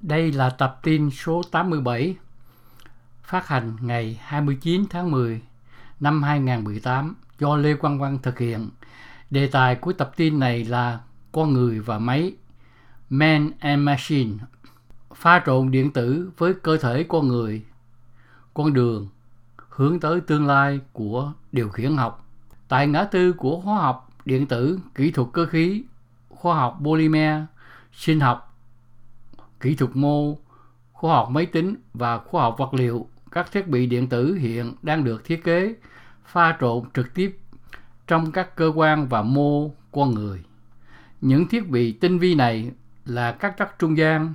[0.00, 2.16] Đây là tập tin số 87,
[3.22, 5.42] phát hành ngày 29 tháng 10
[6.00, 8.68] năm 2018 do Lê Quang Văn thực hiện.
[9.30, 11.00] Đề tài của tập tin này là
[11.32, 12.32] Con người và máy,
[13.10, 14.32] Man and Machine,
[15.14, 17.62] pha trộn điện tử với cơ thể con người,
[18.54, 19.08] con đường
[19.68, 22.26] hướng tới tương lai của điều khiển học.
[22.68, 25.84] Tại ngã tư của hóa học, điện tử, kỹ thuật cơ khí,
[26.28, 27.42] khoa học polymer,
[27.92, 28.45] sinh học,
[29.60, 30.38] kỹ thuật mô,
[30.92, 34.74] khoa học máy tính và khoa học vật liệu, các thiết bị điện tử hiện
[34.82, 35.74] đang được thiết kế
[36.24, 37.38] pha trộn trực tiếp
[38.06, 40.44] trong các cơ quan và mô con người.
[41.20, 42.70] Những thiết bị tinh vi này
[43.04, 44.32] là các chất trung gian,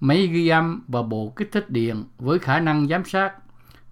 [0.00, 3.32] máy ghi âm và bộ kích thích điện với khả năng giám sát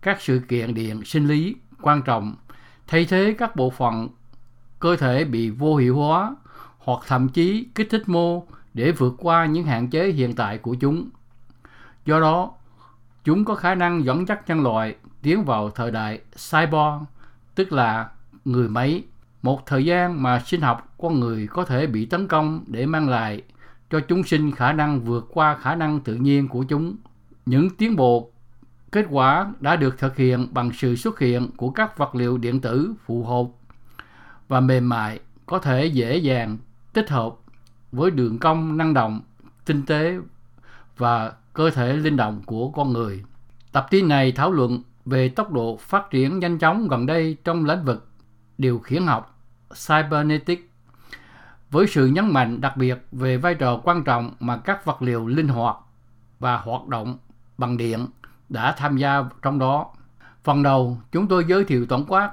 [0.02, 2.37] các sự kiện điện sinh lý quan trọng,
[2.87, 4.09] thay thế các bộ phận
[4.80, 6.37] cơ thể bị vô hiệu hóa
[6.78, 8.46] hoặc thậm chí kích thích mô
[8.78, 11.09] để vượt qua những hạn chế hiện tại của chúng.
[12.05, 12.50] Do đó,
[13.24, 17.04] chúng có khả năng dẫn dắt nhân loại tiến vào thời đại cyborg,
[17.54, 18.09] tức là
[18.45, 19.02] người máy,
[19.43, 23.09] một thời gian mà sinh học con người có thể bị tấn công để mang
[23.09, 23.43] lại
[23.90, 26.96] cho chúng sinh khả năng vượt qua khả năng tự nhiên của chúng.
[27.46, 28.30] Những tiến bộ
[28.93, 32.60] kết quả đã được thực hiện bằng sự xuất hiện của các vật liệu điện
[32.60, 33.46] tử phù hợp
[34.49, 36.59] và mềm mại có thể dễ dàng
[36.93, 37.34] tích hợp
[37.92, 39.20] với đường cong năng động,
[39.64, 40.18] tinh tế
[40.96, 43.24] và cơ thể linh động của con người.
[43.72, 47.64] Tập tin này thảo luận về tốc độ phát triển nhanh chóng gần đây trong
[47.64, 48.09] lĩnh vực
[48.59, 49.38] điều khiển học
[49.88, 50.70] cybernetic
[51.70, 55.26] với sự nhấn mạnh đặc biệt về vai trò quan trọng mà các vật liệu
[55.26, 55.76] linh hoạt
[56.38, 57.18] và hoạt động
[57.59, 58.06] bằng điện
[58.48, 59.86] đã tham gia trong đó.
[60.44, 62.32] Phần đầu, chúng tôi giới thiệu tổng quát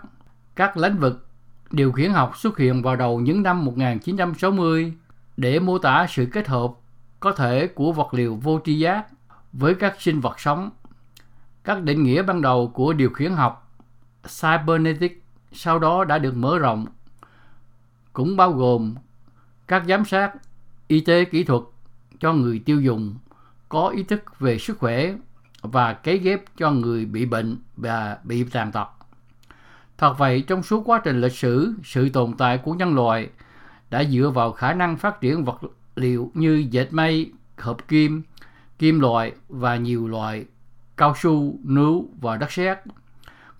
[0.55, 1.27] các lĩnh vực
[1.71, 4.93] điều khiển học xuất hiện vào đầu những năm 1960
[5.37, 6.71] để mô tả sự kết hợp
[7.19, 9.07] có thể của vật liệu vô tri giác
[9.53, 10.69] với các sinh vật sống.
[11.63, 13.71] Các định nghĩa ban đầu của điều khiển học
[14.41, 16.85] cybernetic sau đó đã được mở rộng,
[18.13, 18.95] cũng bao gồm
[19.67, 20.33] các giám sát
[20.87, 21.61] y tế kỹ thuật
[22.19, 23.15] cho người tiêu dùng
[23.69, 25.15] có ý thức về sức khỏe
[25.61, 28.87] và cấy ghép cho người bị bệnh và bị tàn tật.
[29.97, 33.29] Thật vậy, trong suốt quá trình lịch sử, sự tồn tại của nhân loại
[33.95, 35.61] đã dựa vào khả năng phát triển vật
[35.95, 38.23] liệu như dệt may, hợp kim,
[38.79, 40.45] kim loại và nhiều loại
[40.97, 42.77] cao su, nướu và đất sét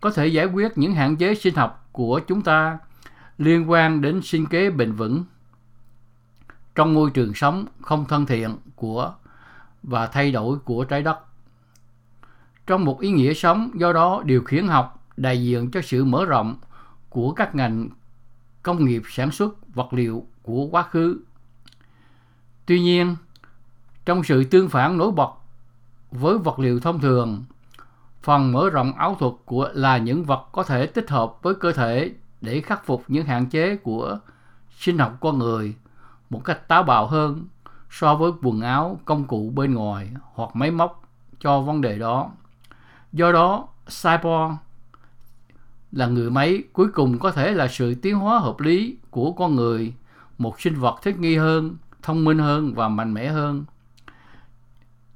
[0.01, 2.77] có thể giải quyết những hạn chế sinh học của chúng ta
[3.37, 5.23] liên quan đến sinh kế bền vững
[6.75, 9.13] trong môi trường sống không thân thiện của
[9.83, 11.19] và thay đổi của trái đất.
[12.67, 16.25] Trong một ý nghĩa sống, do đó điều khiển học đại diện cho sự mở
[16.25, 16.55] rộng
[17.09, 17.89] của các ngành
[18.65, 21.19] công nghiệp sản xuất vật liệu của quá khứ.
[22.65, 23.15] Tuy nhiên,
[24.05, 25.29] trong sự tương phản nổi bật
[26.11, 27.43] với vật liệu thông thường,
[28.23, 31.71] phần mở rộng ảo thuật của là những vật có thể tích hợp với cơ
[31.71, 32.11] thể
[32.41, 34.19] để khắc phục những hạn chế của
[34.77, 35.75] sinh học con người
[36.29, 37.47] một cách táo bạo hơn
[37.89, 41.03] so với quần áo, công cụ bên ngoài hoặc máy móc
[41.39, 42.31] cho vấn đề đó.
[43.13, 43.67] Do đó,
[44.03, 44.55] cyborg
[45.95, 49.55] là người máy cuối cùng có thể là sự tiến hóa hợp lý của con
[49.55, 49.93] người,
[50.37, 53.65] một sinh vật thích nghi hơn, thông minh hơn và mạnh mẽ hơn.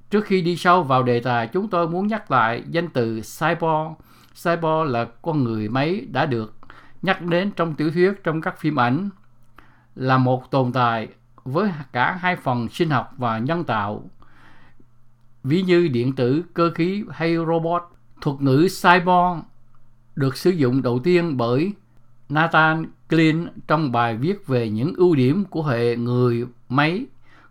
[0.10, 3.94] Trước khi đi sâu vào đề tài, chúng tôi muốn nhắc lại danh từ cyborg.
[4.44, 6.56] Cyborg là con người máy đã được
[7.02, 9.10] nhắc đến trong tiểu thuyết, trong các phim ảnh,
[9.96, 11.08] là một tồn tại
[11.44, 14.10] với cả hai phần sinh học và nhân tạo,
[15.44, 17.84] ví như điện tử, cơ khí hay robot.
[18.22, 19.40] Thuật ngữ cyborg
[20.16, 21.74] được sử dụng đầu tiên bởi
[22.30, 27.06] Nathan Klein trong bài viết về những ưu điểm của hệ người máy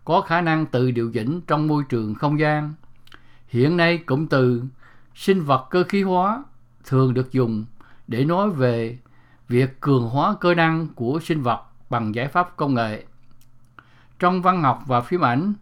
[0.05, 2.73] có khả năng tự điều chỉnh trong môi trường không gian.
[3.47, 4.63] Hiện nay cụm từ
[5.15, 6.43] sinh vật cơ khí hóa
[6.85, 7.65] thường được dùng
[8.07, 8.97] để nói về
[9.47, 13.05] việc cường hóa cơ năng của sinh vật bằng giải pháp công nghệ.
[14.19, 15.53] Trong văn học và phim ảnh,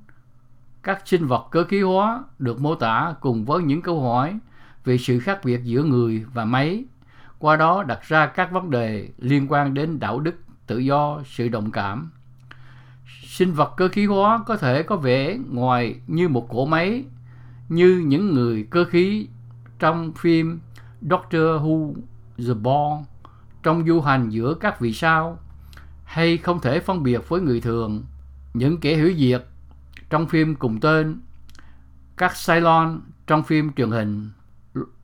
[0.83, 4.39] các sinh vật cơ khí hóa được mô tả cùng với những câu hỏi
[4.85, 6.85] về sự khác biệt giữa người và máy,
[7.39, 10.35] qua đó đặt ra các vấn đề liên quan đến đạo đức,
[10.67, 12.11] tự do, sự đồng cảm.
[13.23, 17.03] Sinh vật cơ khí hóa có thể có vẻ ngoài như một cỗ máy,
[17.69, 19.27] như những người cơ khí
[19.79, 20.59] trong phim
[21.01, 21.93] Doctor Who
[22.37, 23.03] The Ball
[23.63, 25.39] trong du hành giữa các vì sao
[26.03, 28.03] hay không thể phân biệt với người thường
[28.53, 29.45] những kẻ hủy diệt
[30.09, 31.19] trong phim cùng tên
[32.17, 34.31] các Cylon trong phim truyền hình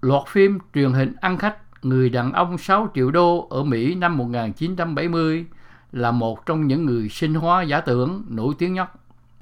[0.01, 4.17] loạt phim truyền hình ăn khách người đàn ông 6 triệu đô ở Mỹ năm
[4.17, 5.45] 1970
[5.91, 8.89] là một trong những người sinh hóa giả tưởng nổi tiếng nhất.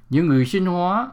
[0.10, 1.12] Những người sinh hóa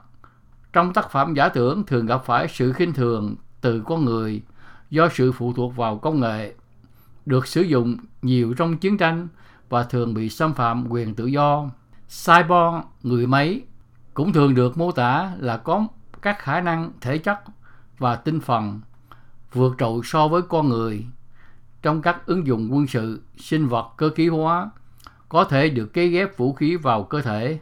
[0.73, 4.43] trong tác phẩm giả tưởng thường gặp phải sự khinh thường từ con người
[4.91, 6.55] do sự phụ thuộc vào công nghệ
[7.27, 9.29] được sử dụng nhiều trong chiến tranh
[9.69, 11.71] và thường bị xâm phạm quyền tự do.
[12.27, 13.61] Cyborg, người máy,
[14.15, 15.87] cũng thường được mô tả là có
[16.23, 17.39] các khả năng thể chất
[17.99, 18.81] và tinh thần
[19.53, 21.05] vượt trội so với con người
[21.83, 24.71] trong các ứng dụng quân sự, sinh vật cơ khí hóa
[25.29, 27.59] có thể được cấy ghép vũ khí vào cơ thể.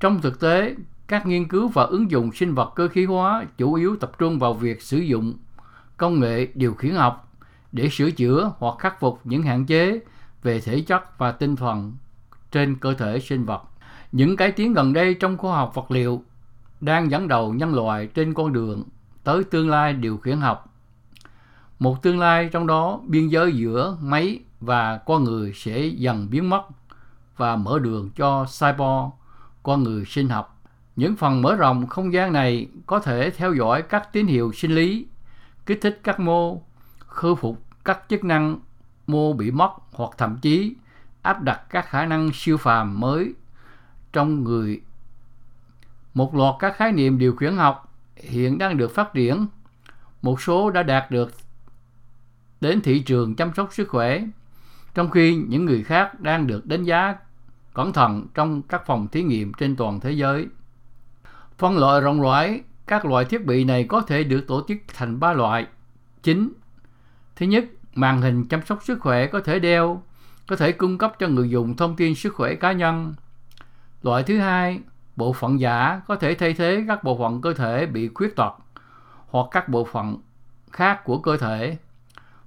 [0.00, 0.74] Trong thực tế,
[1.06, 4.38] các nghiên cứu và ứng dụng sinh vật cơ khí hóa chủ yếu tập trung
[4.38, 5.34] vào việc sử dụng
[5.96, 7.32] công nghệ điều khiển học
[7.72, 10.00] để sửa chữa hoặc khắc phục những hạn chế
[10.42, 11.96] về thể chất và tinh thần
[12.50, 13.62] trên cơ thể sinh vật.
[14.12, 16.22] Những cải tiến gần đây trong khoa học vật liệu
[16.80, 18.84] đang dẫn đầu nhân loại trên con đường
[19.24, 20.69] tới tương lai điều khiển học.
[21.80, 26.50] Một tương lai trong đó biên giới giữa máy và con người sẽ dần biến
[26.50, 26.62] mất
[27.36, 29.10] và mở đường cho cyborg,
[29.62, 30.62] con người sinh học.
[30.96, 34.74] Những phần mở rộng không gian này có thể theo dõi các tín hiệu sinh
[34.74, 35.06] lý,
[35.66, 36.62] kích thích các mô,
[36.98, 38.58] khôi phục các chức năng
[39.06, 40.74] mô bị mất hoặc thậm chí
[41.22, 43.34] áp đặt các khả năng siêu phàm mới
[44.12, 44.80] trong người.
[46.14, 49.46] Một loạt các khái niệm điều khiển học hiện đang được phát triển.
[50.22, 51.32] Một số đã đạt được
[52.60, 54.24] đến thị trường chăm sóc sức khỏe,
[54.94, 57.16] trong khi những người khác đang được đánh giá
[57.74, 60.46] cẩn thận trong các phòng thí nghiệm trên toàn thế giới.
[61.58, 65.20] Phân loại rộng rãi, các loại thiết bị này có thể được tổ chức thành
[65.20, 65.66] ba loại
[66.22, 66.52] chính.
[67.36, 67.64] Thứ nhất,
[67.94, 70.02] màn hình chăm sóc sức khỏe có thể đeo,
[70.48, 73.14] có thể cung cấp cho người dùng thông tin sức khỏe cá nhân.
[74.02, 74.80] Loại thứ hai,
[75.16, 78.52] bộ phận giả có thể thay thế các bộ phận cơ thể bị khuyết tật
[79.28, 80.18] hoặc các bộ phận
[80.72, 81.76] khác của cơ thể.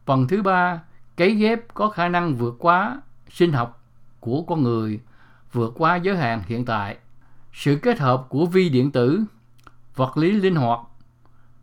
[0.05, 0.81] Phần thứ ba,
[1.17, 3.83] cấy ghép có khả năng vượt quá sinh học
[4.19, 4.99] của con người,
[5.51, 6.97] vượt qua giới hạn hiện tại.
[7.53, 9.23] Sự kết hợp của vi điện tử,
[9.95, 10.79] vật lý linh hoạt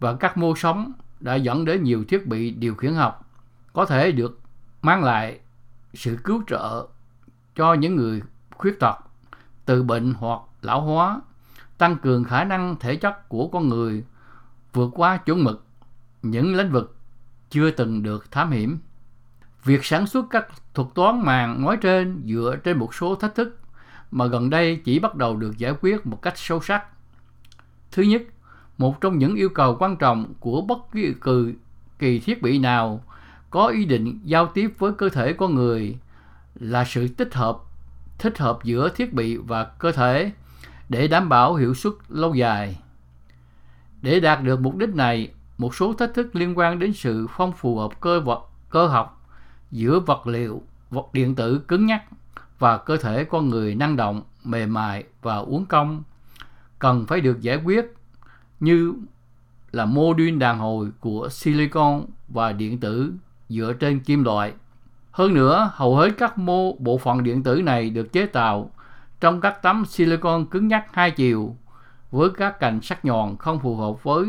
[0.01, 3.27] và các mô sống đã dẫn đến nhiều thiết bị điều khiển học
[3.73, 4.41] có thể được
[4.83, 5.41] mang lại
[5.95, 6.87] sự cứu trợ
[7.55, 8.23] cho những người
[8.57, 8.95] khuyết tật
[9.65, 11.21] từ bệnh hoặc lão hóa,
[11.79, 14.05] tăng cường khả năng thể chất của con người
[14.73, 15.65] vượt qua chuẩn mực
[16.23, 16.97] những lĩnh vực
[17.51, 18.79] chưa từng được thám hiểm.
[19.65, 23.59] Việc sản xuất các thuật toán màng nói trên dựa trên một số thách thức
[24.11, 26.85] mà gần đây chỉ bắt đầu được giải quyết một cách sâu sắc.
[27.93, 28.23] Thứ nhất,
[28.79, 31.15] một trong những yêu cầu quan trọng của bất kỳ
[31.99, 33.05] kỳ thiết bị nào
[33.51, 35.99] có ý định giao tiếp với cơ thể con người
[36.55, 37.59] là sự tích hợp
[38.21, 40.33] thích hợp giữa thiết bị và cơ thể
[40.89, 42.79] để đảm bảo hiệu suất lâu dài.
[44.03, 45.29] Để đạt được mục đích này,
[45.61, 49.27] một số thách thức liên quan đến sự phong phù hợp cơ vật cơ học
[49.71, 52.05] giữa vật liệu, vật điện tử cứng nhắc
[52.59, 56.03] và cơ thể con người năng động, mềm mại và uốn cong
[56.79, 57.95] cần phải được giải quyết
[58.61, 58.95] như
[59.73, 63.13] là mô đun đàn hồi của silicon và điện tử
[63.49, 64.53] dựa trên kim loại.
[65.11, 68.71] Hơn nữa, hầu hết các mô bộ phận điện tử này được chế tạo
[69.21, 71.57] trong các tấm silicon cứng nhắc hai chiều
[72.11, 74.27] với các cạnh sắc nhọn không phù hợp với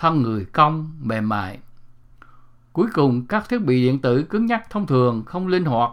[0.00, 1.58] thân người cong mềm mại.
[2.72, 5.90] Cuối cùng, các thiết bị điện tử cứng nhắc thông thường không linh hoạt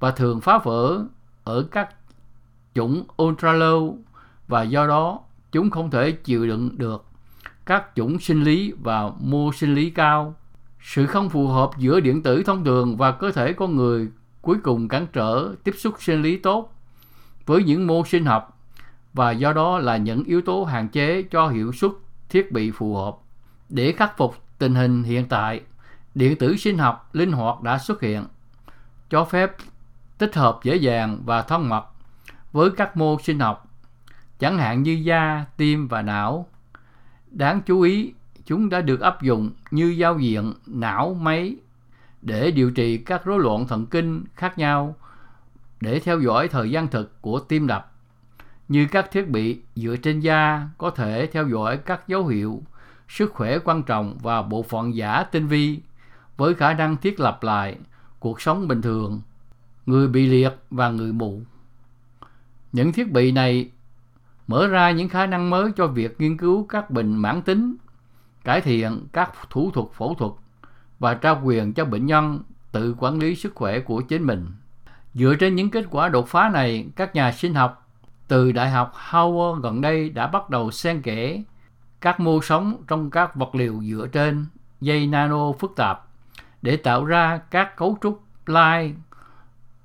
[0.00, 1.04] và thường phá vỡ
[1.44, 1.94] ở các
[2.74, 3.96] chủng ultra low
[4.48, 5.20] và do đó
[5.52, 7.04] chúng không thể chịu đựng được
[7.66, 10.34] các chủng sinh lý và mô sinh lý cao
[10.80, 14.08] sự không phù hợp giữa điện tử thông thường và cơ thể con người
[14.42, 16.74] cuối cùng cản trở tiếp xúc sinh lý tốt
[17.46, 18.58] với những mô sinh học
[19.12, 21.90] và do đó là những yếu tố hạn chế cho hiệu suất
[22.28, 23.21] thiết bị phù hợp.
[23.74, 25.60] Để khắc phục tình hình hiện tại,
[26.14, 28.24] điện tử sinh học linh hoạt đã xuất hiện,
[29.10, 29.52] cho phép
[30.18, 31.84] tích hợp dễ dàng và thân mật
[32.52, 33.68] với các mô sinh học,
[34.38, 36.46] chẳng hạn như da, tim và não.
[37.30, 38.12] Đáng chú ý,
[38.44, 41.56] chúng đã được áp dụng như giao diện não máy
[42.22, 44.96] để điều trị các rối loạn thần kinh khác nhau
[45.80, 47.92] để theo dõi thời gian thực của tim đập
[48.68, 52.62] như các thiết bị dựa trên da có thể theo dõi các dấu hiệu
[53.12, 55.80] sức khỏe quan trọng và bộ phận giả tinh vi
[56.36, 57.76] với khả năng thiết lập lại
[58.18, 59.20] cuộc sống bình thường
[59.86, 61.40] người bị liệt và người mù
[62.72, 63.70] những thiết bị này
[64.46, 67.76] mở ra những khả năng mới cho việc nghiên cứu các bệnh mãn tính
[68.44, 70.32] cải thiện các thủ thuật phẫu thuật
[70.98, 72.42] và trao quyền cho bệnh nhân
[72.72, 74.46] tự quản lý sức khỏe của chính mình.
[75.14, 77.88] Dựa trên những kết quả đột phá này, các nhà sinh học
[78.28, 81.42] từ Đại học Howard gần đây đã bắt đầu xen kẽ
[82.02, 84.46] các mô sống trong các vật liệu dựa trên
[84.80, 86.06] dây nano phức tạp
[86.62, 88.94] để tạo ra các cấu trúc lai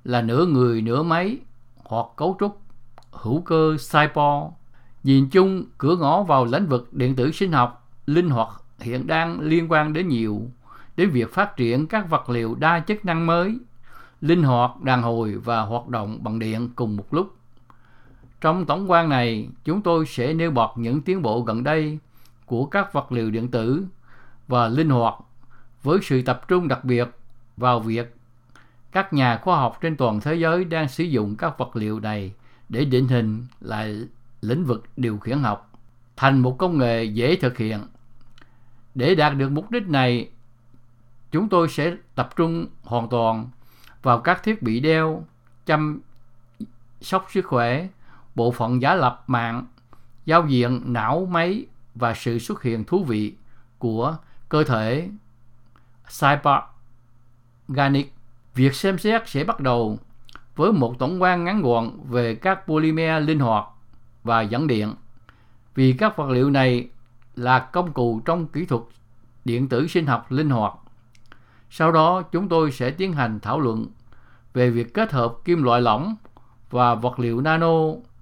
[0.04, 1.36] là nửa người nửa máy
[1.84, 2.60] hoặc cấu trúc
[3.10, 4.52] hữu cơ cyborg
[5.04, 9.40] Nhìn chung, cửa ngõ vào lĩnh vực điện tử sinh học linh hoạt hiện đang
[9.40, 10.42] liên quan đến nhiều
[10.96, 13.58] đến việc phát triển các vật liệu đa chức năng mới,
[14.20, 17.36] linh hoạt, đàn hồi và hoạt động bằng điện cùng một lúc.
[18.40, 21.98] Trong tổng quan này, chúng tôi sẽ nêu bật những tiến bộ gần đây
[22.48, 23.86] của các vật liệu điện tử
[24.48, 25.14] và linh hoạt
[25.82, 27.08] với sự tập trung đặc biệt
[27.56, 28.14] vào việc
[28.92, 32.32] các nhà khoa học trên toàn thế giới đang sử dụng các vật liệu này
[32.68, 34.00] để định hình lại
[34.40, 35.68] lĩnh vực điều khiển học
[36.18, 37.80] thành một công nghệ dễ thực hiện.
[38.94, 40.30] Để đạt được mục đích này,
[41.30, 43.48] chúng tôi sẽ tập trung hoàn toàn
[44.02, 45.24] vào các thiết bị đeo,
[45.66, 46.00] chăm
[47.00, 47.88] sóc sức khỏe,
[48.34, 49.66] bộ phận giả lập mạng,
[50.26, 51.66] giao diện não máy
[51.98, 53.34] và sự xuất hiện thú vị
[53.78, 54.16] của
[54.48, 55.08] cơ thể
[56.20, 58.14] cyberganic.
[58.54, 59.98] Việc xem xét sẽ bắt đầu
[60.56, 63.66] với một tổng quan ngắn gọn về các polymer linh hoạt
[64.24, 64.94] và dẫn điện.
[65.74, 66.88] Vì các vật liệu này
[67.36, 68.82] là công cụ trong kỹ thuật
[69.44, 70.74] điện tử sinh học linh hoạt.
[71.70, 73.86] Sau đó, chúng tôi sẽ tiến hành thảo luận
[74.54, 76.16] về việc kết hợp kim loại lỏng
[76.70, 77.74] và vật liệu nano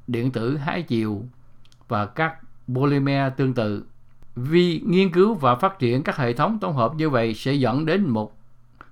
[0.06, 1.22] điện tử hai chiều
[1.88, 3.84] và các polymer tương tự.
[4.36, 7.86] Vì nghiên cứu và phát triển các hệ thống tổng hợp như vậy sẽ dẫn
[7.86, 8.38] đến một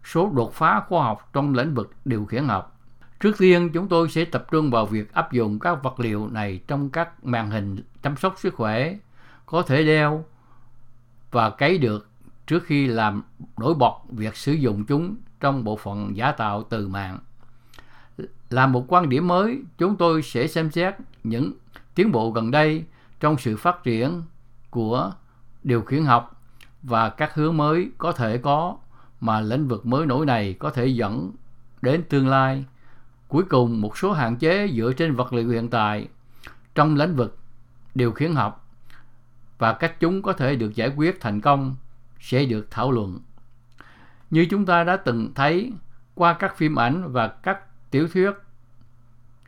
[0.05, 2.81] số đột phá khoa học trong lĩnh vực điều khiển học.
[3.21, 6.61] Trước tiên, chúng tôi sẽ tập trung vào việc áp dụng các vật liệu này
[6.67, 8.97] trong các màn hình chăm sóc sức khỏe
[9.47, 10.25] có thể đeo
[11.31, 12.09] và cấy được
[12.47, 13.23] trước khi làm
[13.59, 17.19] nổi bật việc sử dụng chúng trong bộ phận giả tạo từ mạng.
[18.51, 21.53] Là một quan điểm mới, chúng tôi sẽ xem xét những
[21.95, 22.85] tiến bộ gần đây
[23.21, 24.23] trong sự phát triển
[24.71, 25.13] của
[25.63, 26.41] điều khiển học
[26.83, 28.77] và các hướng mới có thể có
[29.21, 31.33] mà lĩnh vực mới nổi này có thể dẫn
[31.83, 32.65] đến tương lai.
[33.29, 36.09] Cuối cùng, một số hạn chế dựa trên vật liệu hiện tại
[36.75, 37.39] trong lĩnh vực
[37.95, 38.69] điều khiển học
[39.59, 41.77] và cách chúng có thể được giải quyết thành công
[42.21, 43.19] sẽ được thảo luận.
[44.31, 45.73] Như chúng ta đã từng thấy
[46.15, 48.31] qua các phim ảnh và các tiểu thuyết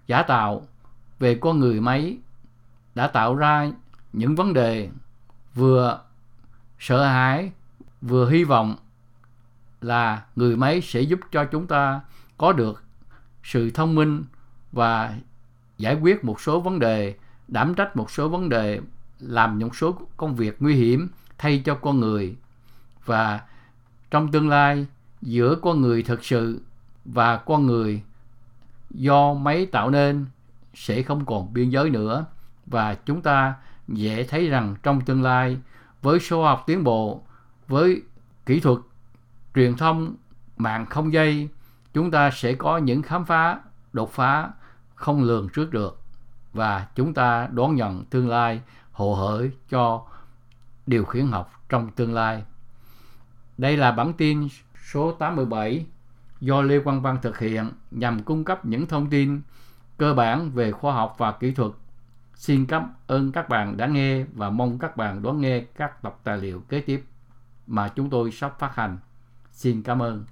[0.07, 0.67] giả tạo
[1.19, 2.19] về con người máy
[2.97, 3.71] đã tạo ra
[4.13, 4.91] những vấn đề
[5.55, 6.01] vừa
[6.79, 7.53] sợ hãi,
[8.01, 8.77] vừa hy vọng
[9.81, 12.01] là người máy sẽ giúp cho chúng ta
[12.39, 12.85] có được
[13.43, 14.25] sự thông minh
[14.73, 15.15] và
[15.79, 17.15] giải quyết một số vấn đề,
[17.49, 18.81] đảm trách một số vấn đề,
[19.19, 22.37] làm những số công việc nguy hiểm thay cho con người.
[23.05, 23.41] Và
[24.11, 24.87] trong tương lai,
[25.23, 26.61] giữa con người thực sự
[27.05, 28.03] và con người,
[28.91, 30.27] do máy tạo nên
[30.75, 32.25] sẽ không còn biên giới nữa
[32.67, 33.55] và chúng ta
[33.89, 35.59] dễ thấy rằng trong tương lai,
[36.03, 37.23] với số học tiến bộ,
[37.69, 38.03] với
[38.47, 38.79] kỹ thuật,
[39.55, 40.15] truyền thông,
[40.57, 41.49] mạng không dây,
[41.95, 43.61] chúng ta sẽ có những khám phá,
[43.93, 44.51] đột phá
[44.95, 46.01] không lường trước được
[46.53, 48.61] và chúng ta đón nhận tương lai
[48.93, 50.03] hồ hởi cho
[50.87, 52.45] điều khiển học trong tương lai.
[53.59, 54.49] Đây là bản tin
[54.93, 55.87] số 87
[56.41, 59.41] do Lê Quang Văn thực hiện nhằm cung cấp những thông tin
[59.99, 61.73] cơ bản về khoa học và kỹ thuật.
[62.37, 66.19] Xin cảm ơn các bạn đã nghe và mong các bạn đón nghe các tập
[66.25, 67.05] tài liệu kế tiếp
[67.67, 68.99] mà chúng tôi sắp phát hành.
[69.51, 70.25] Xin cảm ơn.